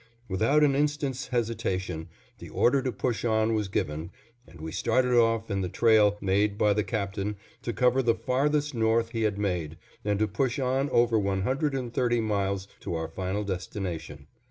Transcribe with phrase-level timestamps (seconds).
[0.27, 2.09] Without an instant's hesitation,
[2.39, 4.09] the order to push on was given,
[4.47, 8.73] and we started off in the trail made by the Captain to cover the Farthest
[8.73, 12.95] North he had made and to push on over one hundred and thirty miles to
[12.95, 14.25] our final destination.